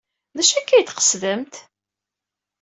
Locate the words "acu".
0.41-0.55